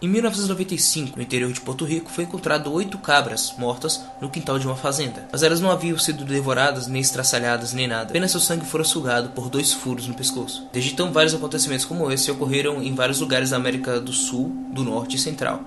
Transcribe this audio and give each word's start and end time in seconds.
Em 0.00 0.06
1995, 0.06 1.16
no 1.16 1.22
interior 1.22 1.52
de 1.52 1.60
Porto 1.60 1.84
Rico, 1.84 2.08
foi 2.08 2.22
encontrado 2.22 2.72
oito 2.72 2.96
cabras 2.98 3.52
mortas 3.58 4.00
no 4.20 4.30
quintal 4.30 4.56
de 4.56 4.64
uma 4.64 4.76
fazenda. 4.76 5.26
Mas 5.32 5.42
elas 5.42 5.60
não 5.60 5.72
haviam 5.72 5.98
sido 5.98 6.24
devoradas, 6.24 6.86
nem 6.86 7.00
estraçalhadas, 7.00 7.72
nem 7.72 7.88
nada. 7.88 8.10
Apenas 8.10 8.30
seu 8.30 8.38
sangue 8.38 8.64
fora 8.64 8.84
sugado 8.84 9.30
por 9.30 9.50
dois 9.50 9.72
furos 9.72 10.06
no 10.06 10.14
pescoço. 10.14 10.68
Desde 10.72 10.92
então, 10.92 11.12
vários 11.12 11.34
acontecimentos 11.34 11.84
como 11.84 12.12
esse 12.12 12.30
ocorreram 12.30 12.80
em 12.80 12.94
vários 12.94 13.18
lugares 13.18 13.50
da 13.50 13.56
América 13.56 14.00
do 14.00 14.12
Sul, 14.12 14.50
do 14.72 14.84
Norte 14.84 15.16
e 15.16 15.18
Central, 15.18 15.62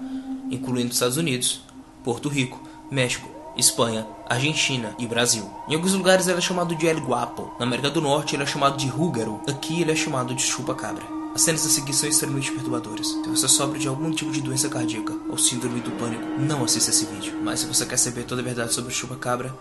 incluindo 0.49 0.93
Estados 0.93 1.17
Unidos, 1.17 1.61
Porto 2.01 2.29
Rico, 2.29 2.63
México, 2.89 3.29
Espanha, 3.57 4.07
Argentina 4.29 4.95
e 4.97 5.05
Brasil. 5.05 5.51
Em 5.67 5.75
alguns 5.75 5.91
lugares 5.91 6.29
ele 6.29 6.37
é 6.37 6.41
chamado 6.41 6.73
de 6.73 6.87
El 6.87 7.01
Guapo. 7.01 7.51
Na 7.59 7.65
América 7.65 7.89
do 7.89 7.99
Norte 7.99 8.37
ele 8.37 8.43
é 8.43 8.47
chamado 8.47 8.77
de 8.77 8.87
Rúgaro. 8.87 9.41
Aqui 9.45 9.81
ele 9.81 9.91
é 9.91 9.95
chamado 9.95 10.33
de 10.33 10.41
chupa-cabra. 10.41 11.20
As 11.33 11.43
cenas 11.43 11.65
a 11.65 11.69
seguir 11.69 11.93
são 11.93 12.09
extremamente 12.09 12.51
perturbadoras. 12.51 13.07
Se 13.07 13.29
você 13.29 13.47
sofre 13.47 13.79
de 13.79 13.87
algum 13.87 14.11
tipo 14.11 14.31
de 14.33 14.41
doença 14.41 14.67
cardíaca 14.67 15.13
ou 15.29 15.37
síndrome 15.37 15.79
do 15.79 15.91
pânico, 15.91 16.23
não 16.37 16.65
assista 16.65 16.89
esse 16.89 17.05
vídeo. 17.05 17.39
Mas 17.41 17.61
se 17.61 17.67
você 17.67 17.85
quer 17.85 17.95
saber 17.95 18.25
toda 18.25 18.41
a 18.41 18.43
verdade 18.43 18.73
sobre 18.73 18.91
o 18.91 18.93
chupa-cabra, 18.93 19.55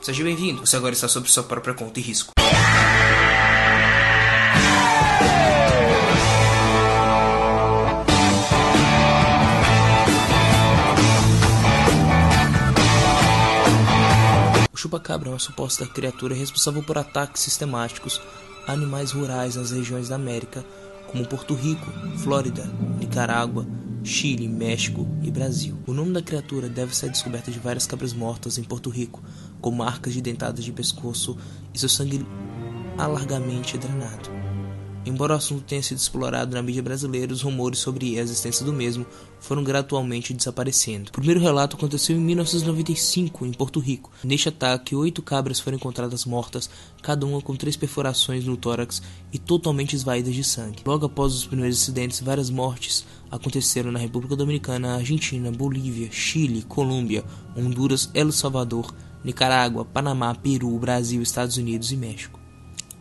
seja 0.00 0.22
bem-vindo. 0.22 0.64
Você 0.64 0.76
agora 0.76 0.94
está 0.94 1.08
sob 1.08 1.28
sua 1.28 1.42
própria 1.42 1.74
conta 1.74 1.98
e 1.98 2.02
risco. 2.02 2.32
O 14.72 14.76
chupa-cabra 14.76 15.28
é 15.28 15.32
uma 15.32 15.40
suposta 15.40 15.84
criatura 15.86 16.36
responsável 16.36 16.84
por 16.84 16.96
ataques 16.96 17.42
sistemáticos 17.42 18.22
a 18.64 18.72
animais 18.72 19.10
rurais 19.10 19.56
nas 19.56 19.72
regiões 19.72 20.08
da 20.08 20.14
América 20.14 20.64
como 21.08 21.26
Porto 21.26 21.54
Rico, 21.54 21.86
Flórida, 22.18 22.64
Nicarágua, 22.98 23.66
Chile, 24.02 24.48
México 24.48 25.06
e 25.22 25.30
Brasil. 25.30 25.76
O 25.86 25.92
nome 25.92 26.12
da 26.12 26.22
criatura 26.22 26.68
deve 26.68 26.94
ser 26.94 27.10
descoberta 27.10 27.50
de 27.50 27.58
várias 27.58 27.86
cabras 27.86 28.12
mortas 28.12 28.56
em 28.56 28.62
Porto 28.62 28.88
Rico, 28.88 29.22
com 29.60 29.70
marcas 29.70 30.12
de 30.12 30.20
dentadas 30.20 30.64
de 30.64 30.72
pescoço 30.72 31.36
e 31.74 31.78
seu 31.78 31.88
sangue 31.88 32.24
alargamente 32.96 33.76
drenado. 33.76 34.55
Embora 35.06 35.34
o 35.34 35.36
assunto 35.36 35.62
tenha 35.62 35.82
sido 35.82 35.98
explorado 35.98 36.56
na 36.56 36.60
mídia 36.60 36.82
brasileira, 36.82 37.32
os 37.32 37.42
rumores 37.42 37.78
sobre 37.78 38.18
a 38.18 38.22
existência 38.22 38.66
do 38.66 38.72
mesmo 38.72 39.06
foram 39.38 39.62
gradualmente 39.62 40.34
desaparecendo. 40.34 41.10
O 41.10 41.12
primeiro 41.12 41.38
relato 41.38 41.76
aconteceu 41.76 42.16
em 42.16 42.20
1995, 42.20 43.46
em 43.46 43.52
Porto 43.52 43.78
Rico. 43.78 44.10
Neste 44.24 44.48
ataque, 44.48 44.96
oito 44.96 45.22
cabras 45.22 45.60
foram 45.60 45.76
encontradas 45.76 46.24
mortas, 46.24 46.68
cada 47.00 47.24
uma 47.24 47.40
com 47.40 47.54
três 47.54 47.76
perfurações 47.76 48.44
no 48.44 48.56
tórax 48.56 49.00
e 49.32 49.38
totalmente 49.38 49.94
esvaídas 49.94 50.34
de 50.34 50.42
sangue. 50.42 50.82
Logo 50.84 51.06
após 51.06 51.32
os 51.32 51.46
primeiros 51.46 51.80
incidentes, 51.80 52.20
várias 52.20 52.50
mortes 52.50 53.06
aconteceram 53.30 53.92
na 53.92 54.00
República 54.00 54.34
Dominicana, 54.34 54.96
Argentina, 54.96 55.52
Bolívia, 55.52 56.10
Chile, 56.10 56.62
Colômbia, 56.62 57.24
Honduras, 57.56 58.10
El 58.12 58.32
Salvador, 58.32 58.92
Nicarágua, 59.22 59.84
Panamá, 59.84 60.34
Peru, 60.34 60.76
Brasil, 60.80 61.22
Estados 61.22 61.56
Unidos 61.56 61.92
e 61.92 61.96
México. 61.96 62.45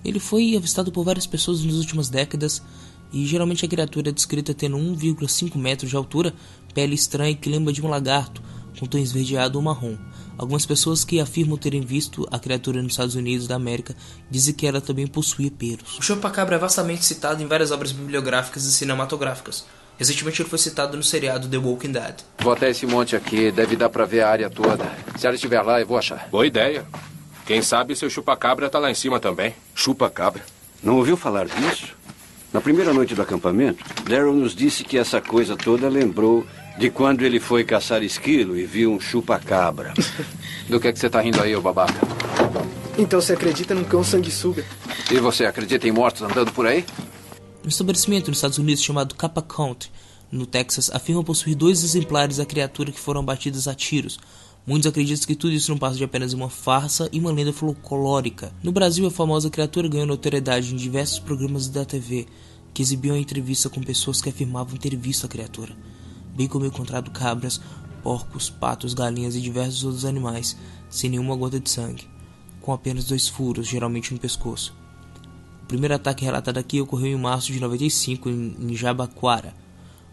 Ele 0.06 0.20
foi 0.20 0.56
avistado 0.56 0.92
por 0.92 1.04
várias 1.04 1.26
pessoas 1.26 1.64
nas 1.64 1.76
últimas 1.76 2.10
décadas 2.10 2.62
e 3.12 3.26
geralmente 3.26 3.66
a 3.66 3.68
criatura 3.68 4.10
é 4.10 4.12
descrita 4.12 4.54
tendo 4.54 4.78
1,5 4.78 5.58
metros 5.58 5.90
de 5.90 5.96
altura, 5.96 6.34
pele 6.74 6.94
estranha 6.94 7.36
que 7.36 7.50
lembra 7.50 7.74
de 7.74 7.82
um 7.82 7.90
lagarto, 7.90 8.42
com 8.80 8.86
tom 8.86 8.98
esverdeado 8.98 9.58
ou 9.58 9.64
marrom. 9.64 9.98
Algumas 10.38 10.66
pessoas 10.66 11.04
que 11.04 11.20
afirmam 11.20 11.58
terem 11.58 11.82
visto 11.82 12.28
a 12.30 12.38
criatura 12.38 12.84
nos 12.84 12.92
Estados 12.92 13.16
Unidos 13.16 13.48
da 13.48 13.56
América 13.56 13.96
dizem 14.30 14.54
que 14.54 14.68
ela 14.68 14.82
também 14.82 15.08
possuía 15.08 15.50
pelos. 15.50 15.98
O 15.98 16.02
chupacabra 16.02 16.58
é 16.58 16.60
vastamente 16.60 17.06
citado 17.06 17.42
em 17.42 17.48
várias 17.48 17.72
obras 17.72 17.92
bibliográficas 17.92 18.66
e 18.66 18.72
cinematográficas. 18.74 19.66
Recentemente 19.98 20.42
ele 20.42 20.50
foi 20.50 20.60
citado 20.60 20.98
no 20.98 21.04
seriado 21.04 21.48
The 21.48 21.58
Walking 21.58 21.94
Dead. 21.94 22.16
Vou 22.40 22.52
até 22.52 22.70
esse 22.70 22.86
monte 22.86 23.16
aqui, 23.16 23.50
deve 23.50 23.78
dar 23.78 23.90
pra 23.90 24.06
ver 24.06 24.22
a 24.22 24.30
área 24.30 24.50
toda. 24.50 24.84
Se 25.18 25.26
ela 25.26 25.36
estiver 25.36 25.62
lá, 25.62 25.80
eu 25.80 25.88
vou 25.88 25.98
achar. 25.98 26.28
Boa 26.30 26.46
ideia. 26.46 26.86
Quem 27.46 27.62
sabe 27.62 27.96
seu 27.96 28.10
chupa-cabra 28.10 28.70
tá 28.70 28.80
lá 28.80 28.90
em 28.90 28.96
cima 28.96 29.20
também. 29.20 29.54
Chupa-cabra? 29.76 30.44
Não 30.82 30.98
ouviu 30.98 31.16
falar 31.16 31.46
disso? 31.46 31.96
Na 32.52 32.60
primeira 32.60 32.92
noite 32.92 33.14
do 33.14 33.22
acampamento, 33.22 33.84
Daryl 34.04 34.34
nos 34.34 34.56
disse 34.56 34.84
que 34.84 34.98
essa 34.98 35.22
coisa 35.22 35.56
toda 35.56 35.88
lembrou 35.88 36.46
de 36.78 36.90
quando 36.90 37.22
ele 37.22 37.40
foi 37.40 37.64
caçar 37.64 38.02
esquilo 38.02 38.58
e 38.58 38.66
viu 38.66 38.92
um 38.92 39.00
chupa-cabra. 39.00 39.94
Do 40.68 40.80
que 40.80 40.88
é 40.88 40.94
que 40.94 40.98
você 40.98 41.10
tá 41.10 41.22
rindo 41.22 41.42
aí, 41.42 41.56
ô 41.56 41.62
babaca? 41.62 41.94
Então 42.98 43.22
você 43.22 43.34
acredita 43.34 43.76
num 43.76 43.84
cão 43.84 44.04
sanguessuga? 44.04 44.66
E 45.12 45.20
você 45.20 45.46
acredita 45.46 45.88
em 45.88 45.92
mortos 45.92 46.24
andando 46.24 46.52
por 46.52 46.66
aí? 46.66 46.84
Um 47.64 47.68
estabelecimento 47.68 48.30
nos 48.30 48.38
Estados 48.38 48.58
Unidos 48.58 48.84
chamado 48.84 49.16
Kappa 49.16 49.42
Count, 49.42 49.92
no 50.32 50.46
Texas, 50.46 50.90
afirma 50.92 51.24
possuir 51.24 51.56
dois 51.56 51.84
exemplares 51.84 52.38
da 52.38 52.46
criatura 52.46 52.92
que 52.92 53.00
foram 53.00 53.22
abatidas 53.22 53.68
a 53.68 53.76
tiros, 53.76 54.20
Muitos 54.68 54.88
acreditam 54.88 55.28
que 55.28 55.36
tudo 55.36 55.54
isso 55.54 55.70
não 55.70 55.78
passa 55.78 55.96
de 55.96 56.04
apenas 56.04 56.34
uma 56.34 56.50
farsa 56.50 57.08
e 57.12 57.20
uma 57.20 57.32
lenda 57.32 57.54
folclórica. 57.54 58.52
No 58.64 58.72
Brasil, 58.72 59.06
a 59.06 59.12
famosa 59.12 59.48
criatura 59.48 59.88
ganhou 59.88 60.08
notoriedade 60.08 60.74
em 60.74 60.76
diversos 60.76 61.20
programas 61.20 61.68
da 61.68 61.86
TV 61.86 62.26
que 62.74 62.82
exibiam 62.82 63.16
entrevista 63.16 63.70
com 63.70 63.82
pessoas 63.82 64.22
que 64.22 64.30
afirmavam 64.30 64.76
ter 64.76 64.96
visto 64.96 65.26
a 65.26 65.30
criatura, 65.30 65.74
bem 66.36 66.48
como 66.48 66.66
encontrado 66.66 67.12
cabras, 67.12 67.62
porcos, 68.04 68.50
patos, 68.50 68.94
galinhas 68.94 69.36
e 69.36 69.42
diversos 69.42 69.84
outros 69.84 70.04
animais, 70.04 70.58
sem 70.90 71.12
nenhuma 71.12 71.36
gota 71.36 71.60
de 71.60 71.70
sangue, 71.70 72.08
com 72.60 72.74
apenas 72.74 73.06
dois 73.06 73.30
furos, 73.30 73.68
geralmente 73.68 74.14
no 74.14 74.20
pescoço. 74.20 74.76
O 75.64 75.68
primeiro 75.68 75.94
ataque 75.96 76.26
relatado 76.26 76.58
aqui 76.58 76.82
ocorreu 76.82 77.18
em 77.18 77.22
março 77.22 77.52
de 77.54 77.60
95 77.60 78.30
em 78.30 78.76
Jabaquara. 78.76 79.56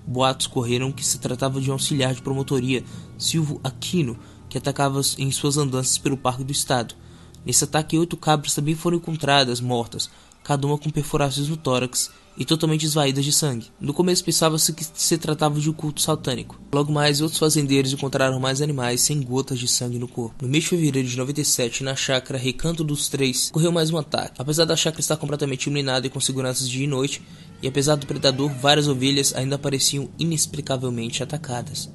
Boatos 0.06 0.46
correram 0.46 0.92
que 0.92 1.04
se 1.04 1.18
tratava 1.18 1.60
de 1.60 1.70
um 1.70 1.74
auxiliar 1.74 2.14
de 2.14 2.22
promotoria, 2.22 2.84
Silvio 3.18 3.60
Aquino, 3.64 4.16
que 4.52 4.58
atacava 4.58 5.00
em 5.16 5.30
suas 5.30 5.56
andanças 5.56 5.96
pelo 5.96 6.14
Parque 6.14 6.44
do 6.44 6.52
Estado. 6.52 6.94
Nesse 7.42 7.64
ataque, 7.64 7.98
oito 7.98 8.18
cabras 8.18 8.54
também 8.54 8.74
foram 8.74 8.98
encontradas 8.98 9.62
mortas, 9.62 10.10
cada 10.44 10.66
uma 10.66 10.76
com 10.76 10.90
perfurações 10.90 11.48
no 11.48 11.56
tórax 11.56 12.10
e 12.36 12.44
totalmente 12.44 12.84
esvaídas 12.84 13.24
de 13.24 13.32
sangue. 13.32 13.70
No 13.80 13.94
começo 13.94 14.22
pensava-se 14.22 14.74
que 14.74 14.84
se 14.84 15.16
tratava 15.16 15.58
de 15.58 15.70
um 15.70 15.72
culto 15.72 16.02
satânico. 16.02 16.60
Logo 16.74 16.92
mais, 16.92 17.22
outros 17.22 17.38
fazendeiros 17.38 17.94
encontraram 17.94 18.38
mais 18.38 18.60
animais 18.60 19.00
sem 19.00 19.22
gotas 19.22 19.58
de 19.58 19.66
sangue 19.66 19.98
no 19.98 20.06
corpo. 20.06 20.44
No 20.44 20.48
mês 20.48 20.64
de 20.64 20.70
fevereiro 20.70 21.08
de 21.08 21.16
97, 21.16 21.82
na 21.82 21.96
chácara 21.96 22.38
Recanto 22.38 22.84
dos 22.84 23.08
Três, 23.08 23.48
ocorreu 23.48 23.72
mais 23.72 23.90
um 23.90 23.96
ataque. 23.96 24.34
Apesar 24.38 24.66
da 24.66 24.76
chácara 24.76 25.00
estar 25.00 25.16
completamente 25.16 25.64
iluminada 25.64 26.06
e 26.06 26.10
com 26.10 26.20
seguranças 26.20 26.68
dia 26.68 26.84
e 26.84 26.86
noite, 26.86 27.22
e 27.62 27.68
apesar 27.68 27.96
do 27.96 28.06
predador, 28.06 28.50
várias 28.50 28.86
ovelhas 28.86 29.34
ainda 29.34 29.58
pareciam 29.58 30.10
inexplicavelmente 30.18 31.22
atacadas. 31.22 31.88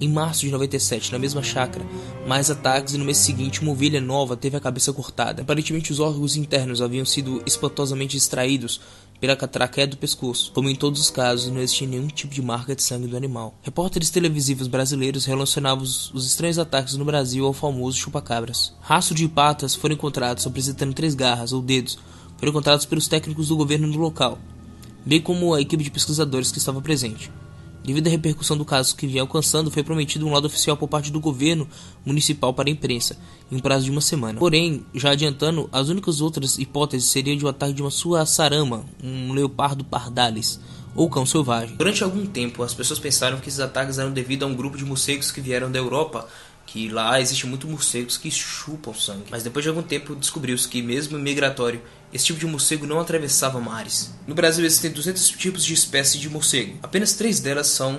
Em 0.00 0.08
março 0.08 0.40
de 0.40 0.50
97, 0.50 1.12
na 1.12 1.18
mesma 1.18 1.42
chácara, 1.42 1.84
mais 2.26 2.50
ataques 2.50 2.94
e 2.94 2.98
no 2.98 3.04
mês 3.04 3.18
seguinte 3.18 3.60
uma 3.60 3.72
ovelha 3.72 4.00
nova 4.00 4.34
teve 4.34 4.56
a 4.56 4.60
cabeça 4.60 4.94
cortada. 4.94 5.42
Aparentemente 5.42 5.92
os 5.92 6.00
órgãos 6.00 6.36
internos 6.36 6.80
haviam 6.80 7.04
sido 7.04 7.42
espantosamente 7.44 8.16
extraídos 8.16 8.80
pela 9.20 9.36
catraca 9.36 9.86
do 9.86 9.98
pescoço. 9.98 10.52
Como 10.54 10.70
em 10.70 10.74
todos 10.74 11.02
os 11.02 11.10
casos, 11.10 11.52
não 11.52 11.60
existia 11.60 11.86
nenhum 11.86 12.06
tipo 12.06 12.32
de 12.32 12.40
marca 12.40 12.74
de 12.74 12.82
sangue 12.82 13.08
do 13.08 13.16
animal. 13.16 13.54
Repórteres 13.60 14.08
televisivos 14.08 14.68
brasileiros 14.68 15.26
relacionavam 15.26 15.84
os, 15.84 16.10
os 16.14 16.26
estranhos 16.26 16.58
ataques 16.58 16.94
no 16.94 17.04
Brasil 17.04 17.44
ao 17.44 17.52
famoso 17.52 17.98
chupacabras. 17.98 18.72
Rastros 18.80 19.20
de 19.20 19.28
patas 19.28 19.74
foram 19.74 19.94
encontrados 19.96 20.46
apresentando 20.46 20.94
três 20.94 21.14
garras 21.14 21.52
ou 21.52 21.60
dedos. 21.60 21.98
Foram 22.38 22.52
encontrados 22.52 22.86
pelos 22.86 23.06
técnicos 23.06 23.48
do 23.48 23.56
governo 23.56 23.86
no 23.86 23.98
local, 23.98 24.38
bem 25.04 25.20
como 25.20 25.52
a 25.52 25.60
equipe 25.60 25.84
de 25.84 25.90
pesquisadores 25.90 26.50
que 26.50 26.56
estava 26.56 26.80
presente. 26.80 27.30
Devido 27.84 28.06
à 28.06 28.10
repercussão 28.10 28.56
do 28.56 28.64
caso 28.64 28.94
que 28.94 29.06
vinha 29.06 29.22
alcançando, 29.22 29.70
foi 29.70 29.82
prometido 29.82 30.26
um 30.26 30.32
laudo 30.32 30.46
oficial 30.46 30.76
por 30.76 30.88
parte 30.88 31.10
do 31.10 31.18
governo 31.18 31.66
municipal 32.04 32.52
para 32.52 32.68
a 32.68 32.72
imprensa, 32.72 33.16
em 33.50 33.56
um 33.56 33.60
prazo 33.60 33.86
de 33.86 33.90
uma 33.90 34.00
semana. 34.00 34.38
Porém, 34.38 34.84
já 34.94 35.10
adiantando, 35.10 35.68
as 35.72 35.88
únicas 35.88 36.20
outras 36.20 36.58
hipóteses 36.58 37.08
seriam 37.08 37.36
de 37.36 37.44
um 37.44 37.48
ataque 37.48 37.72
de 37.72 37.82
uma 37.82 37.90
sua 37.90 38.26
sarama, 38.26 38.84
um 39.02 39.32
leopardo 39.32 39.82
pardalis, 39.82 40.60
ou 40.94 41.08
cão 41.08 41.24
selvagem. 41.24 41.76
Durante 41.76 42.02
algum 42.04 42.26
tempo, 42.26 42.62
as 42.62 42.74
pessoas 42.74 42.98
pensaram 42.98 43.38
que 43.38 43.48
esses 43.48 43.60
ataques 43.60 43.98
eram 43.98 44.12
devido 44.12 44.42
a 44.42 44.46
um 44.46 44.54
grupo 44.54 44.76
de 44.76 44.84
morcegos 44.84 45.30
que 45.30 45.40
vieram 45.40 45.70
da 45.70 45.78
Europa 45.78 46.28
que 46.70 46.88
lá 46.88 47.20
existe 47.20 47.48
muito 47.48 47.66
morcegos 47.66 48.16
que 48.16 48.30
chupam 48.30 48.94
sangue. 48.94 49.24
Mas 49.28 49.42
depois 49.42 49.64
de 49.64 49.68
algum 49.68 49.82
tempo 49.82 50.14
descobriu-se 50.14 50.68
que, 50.68 50.80
mesmo 50.80 51.18
migratório, 51.18 51.82
esse 52.12 52.26
tipo 52.26 52.38
de 52.38 52.46
morcego 52.46 52.86
não 52.86 53.00
atravessava 53.00 53.60
mares. 53.60 54.14
No 54.24 54.36
Brasil 54.36 54.64
existem 54.64 54.92
200 54.92 55.30
tipos 55.30 55.64
de 55.64 55.74
espécies 55.74 56.20
de 56.20 56.30
morcego. 56.30 56.78
Apenas 56.80 57.14
três 57.14 57.40
delas 57.40 57.66
são 57.66 57.98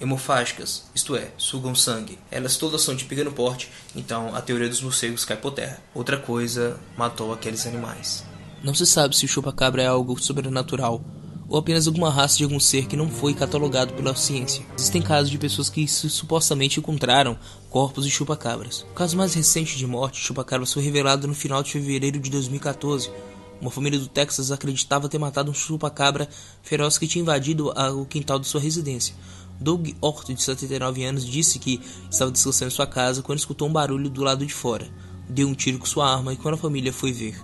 hemofágicas, 0.00 0.90
isto 0.92 1.14
é, 1.14 1.30
sugam 1.36 1.72
sangue. 1.72 2.18
Elas 2.32 2.56
todas 2.56 2.82
são 2.82 2.96
de 2.96 3.04
pequeno 3.04 3.30
porte, 3.30 3.70
então 3.94 4.34
a 4.34 4.40
teoria 4.40 4.68
dos 4.68 4.82
morcegos 4.82 5.24
cai 5.24 5.36
por 5.36 5.52
terra. 5.52 5.80
Outra 5.94 6.16
coisa 6.16 6.80
matou 6.96 7.32
aqueles 7.32 7.64
animais. 7.64 8.24
Não 8.60 8.74
se 8.74 8.86
sabe 8.86 9.16
se 9.16 9.24
o 9.24 9.28
chupa-cabra 9.28 9.82
é 9.82 9.86
algo 9.86 10.20
sobrenatural 10.20 11.00
ou 11.50 11.58
apenas 11.58 11.88
alguma 11.88 12.08
raça 12.08 12.38
de 12.38 12.44
algum 12.44 12.60
ser 12.60 12.86
que 12.86 12.96
não 12.96 13.10
foi 13.10 13.34
catalogado 13.34 13.92
pela 13.94 14.14
ciência. 14.14 14.64
Existem 14.76 15.02
casos 15.02 15.28
de 15.28 15.36
pessoas 15.36 15.68
que 15.68 15.86
supostamente 15.88 16.78
encontraram 16.78 17.36
corpos 17.68 18.04
de 18.04 18.10
chupacabras. 18.10 18.82
O 18.82 18.94
caso 18.94 19.16
mais 19.16 19.34
recente 19.34 19.76
de 19.76 19.84
morte 19.84 20.20
de 20.20 20.26
chupacabras 20.26 20.72
foi 20.72 20.80
revelado 20.84 21.26
no 21.26 21.34
final 21.34 21.60
de 21.60 21.72
fevereiro 21.72 22.20
de 22.20 22.30
2014. 22.30 23.10
Uma 23.60 23.70
família 23.70 23.98
do 23.98 24.06
Texas 24.06 24.52
acreditava 24.52 25.08
ter 25.08 25.18
matado 25.18 25.50
um 25.50 25.54
chupacabra 25.54 26.28
feroz 26.62 26.96
que 26.96 27.08
tinha 27.08 27.20
invadido 27.20 27.68
o 27.70 28.06
quintal 28.06 28.38
de 28.38 28.46
sua 28.46 28.60
residência. 28.60 29.14
Doug 29.60 29.88
Orto, 30.00 30.32
de 30.32 30.40
79 30.40 31.04
anos, 31.04 31.26
disse 31.26 31.58
que 31.58 31.80
estava 32.08 32.30
descansando 32.30 32.68
em 32.68 32.74
sua 32.74 32.86
casa 32.86 33.22
quando 33.22 33.40
escutou 33.40 33.68
um 33.68 33.72
barulho 33.72 34.08
do 34.08 34.22
lado 34.22 34.46
de 34.46 34.54
fora. 34.54 34.88
Deu 35.28 35.48
um 35.48 35.54
tiro 35.54 35.78
com 35.78 35.84
sua 35.84 36.10
arma 36.10 36.32
e 36.32 36.36
quando 36.36 36.54
a 36.54 36.58
família 36.58 36.92
foi 36.92 37.12
ver, 37.12 37.36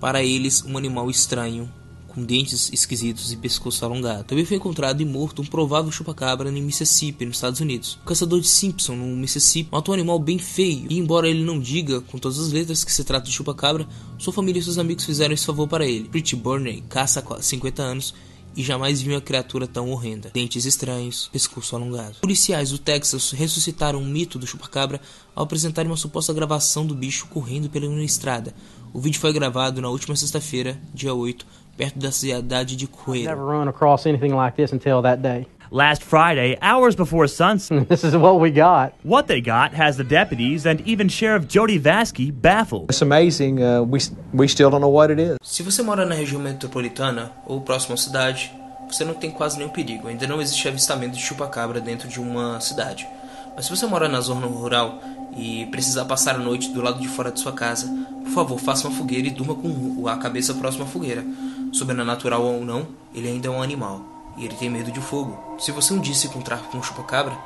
para 0.00 0.22
eles, 0.22 0.62
um 0.64 0.76
animal 0.76 1.08
estranho, 1.08 1.72
com 2.14 2.22
dentes 2.22 2.70
esquisitos 2.72 3.32
e 3.32 3.36
pescoço 3.36 3.84
alongado. 3.84 4.24
Também 4.24 4.44
foi 4.44 4.56
encontrado 4.56 5.00
e 5.00 5.04
morto 5.04 5.42
um 5.42 5.44
provável 5.44 5.90
chupacabra 5.90 6.50
no 6.50 6.60
Mississippi, 6.60 7.26
nos 7.26 7.36
Estados 7.36 7.60
Unidos. 7.60 7.98
O 8.02 8.06
caçador 8.06 8.40
de 8.40 8.46
Simpson, 8.46 8.94
no 8.94 9.16
Mississippi, 9.16 9.68
matou 9.72 9.92
um 9.92 9.98
animal 9.98 10.18
bem 10.18 10.38
feio, 10.38 10.86
e 10.88 10.98
embora 10.98 11.28
ele 11.28 11.42
não 11.42 11.58
diga 11.58 12.00
com 12.00 12.18
todas 12.18 12.38
as 12.38 12.52
letras 12.52 12.84
que 12.84 12.92
se 12.92 13.04
trata 13.04 13.26
de 13.26 13.32
chupacabra, 13.32 13.86
sua 14.18 14.32
família 14.32 14.60
e 14.60 14.62
seus 14.62 14.78
amigos 14.78 15.04
fizeram 15.04 15.34
esse 15.34 15.44
favor 15.44 15.66
para 15.66 15.86
ele. 15.86 16.08
Pretty 16.08 16.36
Burney 16.36 16.82
caça 16.88 17.24
há 17.28 17.42
50 17.42 17.82
anos 17.82 18.14
e 18.56 18.62
jamais 18.62 19.02
viu 19.02 19.14
uma 19.14 19.20
criatura 19.20 19.66
tão 19.66 19.90
horrenda. 19.90 20.30
Dentes 20.32 20.64
estranhos, 20.64 21.28
pescoço 21.32 21.74
alongado. 21.76 22.16
Policiais 22.20 22.70
do 22.70 22.78
Texas 22.78 23.32
ressuscitaram 23.32 23.98
um 23.98 24.06
mito 24.06 24.38
do 24.38 24.46
chupacabra 24.46 25.00
ao 25.34 25.44
apresentarem 25.44 25.90
uma 25.90 25.96
suposta 25.96 26.32
gravação 26.32 26.86
do 26.86 26.94
bicho 26.94 27.26
correndo 27.28 27.68
pela 27.68 27.86
estrada. 28.02 28.54
O 28.92 29.00
vídeo 29.00 29.20
foi 29.20 29.32
gravado 29.32 29.80
na 29.80 29.88
última 29.88 30.14
sexta-feira, 30.14 30.78
dia 30.92 31.12
8, 31.12 31.44
perto 31.76 31.98
da 31.98 32.12
cidade 32.12 32.76
de 32.76 32.86
Coelho. 32.86 33.28
Last 35.70 36.02
Friday, 36.02 36.56
hours 36.60 36.94
before 36.94 37.26
sunset, 37.26 37.88
This 37.88 38.04
is 38.04 38.14
what 38.16 38.38
we 38.38 38.50
got. 38.50 38.92
what 39.02 39.26
they 39.26 39.40
got 39.40 39.72
has 39.74 39.96
the 39.96 40.04
deputies 40.04 40.66
and 40.66 40.80
even 40.86 41.08
Sheriff 41.08 41.48
Jody 41.48 41.78
Vasky 41.80 42.30
baffled. 42.30 42.90
It's 42.90 43.02
amazing. 43.02 43.62
Uh, 43.62 43.82
we 43.82 44.00
we 44.32 44.46
still 44.46 44.70
don't 44.70 44.80
know 44.80 44.92
what 44.92 45.10
it 45.10 45.18
is. 45.20 45.38
Se 45.42 45.62
você 45.62 45.82
mora 45.82 46.04
na 46.04 46.14
região 46.14 46.40
metropolitana 46.40 47.32
ou 47.46 47.60
próximo 47.60 47.94
à 47.94 47.96
cidade, 47.96 48.52
você 48.88 49.04
não 49.04 49.14
tem 49.14 49.30
quase 49.30 49.56
nenhum 49.58 49.70
perigo. 49.70 50.08
Ainda 50.08 50.26
não 50.26 50.40
existe 50.40 50.68
avistamento 50.68 51.16
de 51.16 51.22
chupacabra 51.22 51.80
dentro 51.80 52.08
de 52.08 52.20
uma 52.20 52.60
cidade. 52.60 53.08
Mas 53.56 53.66
se 53.66 53.70
você 53.70 53.86
mora 53.86 54.08
na 54.08 54.20
zona 54.20 54.46
rural 54.46 55.00
e 55.36 55.66
precisar 55.66 56.04
passar 56.04 56.34
a 56.34 56.38
noite 56.38 56.70
do 56.72 56.82
lado 56.82 57.00
de 57.00 57.08
fora 57.08 57.30
de 57.32 57.40
sua 57.40 57.52
casa, 57.52 57.86
por 58.24 58.30
favor, 58.32 58.58
faça 58.58 58.86
uma 58.86 58.96
fogueira 58.96 59.26
e 59.28 59.30
durma 59.30 59.54
com 59.54 60.06
a 60.08 60.16
cabeça 60.18 60.52
próxima 60.54 60.84
à 60.84 60.88
fogueira. 60.88 61.24
Sobrenatural 61.72 62.42
ou 62.44 62.64
não, 62.64 62.86
ele 63.14 63.28
ainda 63.28 63.48
é 63.48 63.50
um 63.50 63.62
animal 63.62 64.13
e 64.36 64.44
ele 64.44 64.54
tem 64.54 64.70
medo 64.70 64.90
de 64.90 65.00
fogo. 65.00 65.38
Se 65.58 65.72
você 65.72 65.92
um 65.92 66.00
dia 66.00 66.14
se 66.14 66.26
encontrar 66.26 66.58
com 66.70 66.78
um 66.78 66.82
chupacabra, 66.82 67.36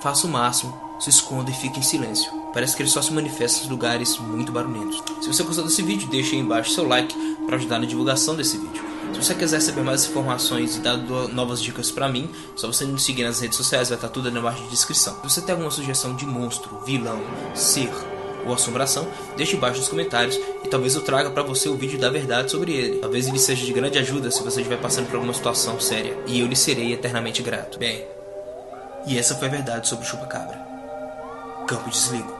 faça 0.00 0.26
o 0.26 0.30
máximo, 0.30 0.78
se 0.98 1.10
esconda 1.10 1.50
e 1.50 1.54
fique 1.54 1.78
em 1.78 1.82
silêncio. 1.82 2.32
Parece 2.52 2.76
que 2.76 2.82
ele 2.82 2.90
só 2.90 3.02
se 3.02 3.12
manifesta 3.12 3.66
em 3.66 3.70
lugares 3.70 4.18
muito 4.18 4.50
barulhentos. 4.52 5.02
Se 5.20 5.28
você 5.28 5.42
gostou 5.42 5.64
desse 5.64 5.82
vídeo, 5.82 6.08
deixe 6.08 6.34
aí 6.34 6.40
embaixo 6.40 6.72
seu 6.72 6.86
like 6.86 7.14
para 7.46 7.56
ajudar 7.56 7.78
na 7.78 7.86
divulgação 7.86 8.34
desse 8.34 8.56
vídeo. 8.58 8.84
Se 9.12 9.22
você 9.22 9.34
quiser 9.34 9.60
saber 9.60 9.82
mais 9.82 10.04
informações 10.06 10.76
e 10.76 10.80
dar 10.80 10.96
novas 10.96 11.62
dicas 11.62 11.90
pra 11.90 12.08
mim, 12.08 12.30
só 12.54 12.66
você 12.66 12.84
me 12.84 12.98
seguir 12.98 13.24
nas 13.24 13.40
redes 13.40 13.56
sociais, 13.56 13.88
vai 13.88 13.96
estar 13.96 14.08
tudo 14.08 14.28
aí 14.28 14.34
na 14.34 14.40
barra 14.40 14.60
de 14.60 14.68
descrição. 14.68 15.14
Se 15.22 15.30
você 15.30 15.40
tem 15.40 15.52
alguma 15.52 15.70
sugestão 15.70 16.14
de 16.14 16.26
monstro, 16.26 16.78
vilão, 16.84 17.20
ser 17.54 17.90
ou 18.46 18.54
assombração, 18.54 19.08
deixe 19.36 19.56
embaixo 19.56 19.78
nos 19.78 19.88
comentários 19.88 20.38
e 20.64 20.68
talvez 20.68 20.94
eu 20.94 21.02
traga 21.02 21.30
para 21.30 21.42
você 21.42 21.68
o 21.68 21.76
vídeo 21.76 21.98
da 21.98 22.10
verdade 22.10 22.50
sobre 22.50 22.72
ele. 22.72 22.98
Talvez 22.98 23.26
ele 23.26 23.38
seja 23.38 23.64
de 23.64 23.72
grande 23.72 23.98
ajuda 23.98 24.30
se 24.30 24.42
você 24.42 24.60
estiver 24.60 24.80
passando 24.80 25.06
por 25.06 25.16
alguma 25.16 25.34
situação 25.34 25.80
séria 25.80 26.16
e 26.26 26.40
eu 26.40 26.46
lhe 26.46 26.56
serei 26.56 26.92
eternamente 26.92 27.42
grato. 27.42 27.78
Bem, 27.78 28.04
e 29.06 29.18
essa 29.18 29.34
foi 29.34 29.48
a 29.48 29.50
verdade 29.50 29.88
sobre 29.88 30.04
o 30.04 30.08
chupacabra. 30.08 30.58
Campo 31.66 31.90
desligo. 31.90 32.37